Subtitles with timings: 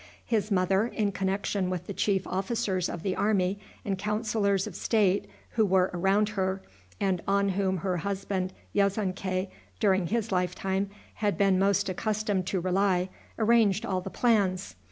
[0.25, 5.27] His mother, in connection with the chief officers of the army and counselors of state
[5.51, 6.59] who were around her,
[6.99, 13.09] and on whom her husband Yezonkai, during his lifetime, had been most accustomed to rely,
[13.37, 14.73] arranged all the plans.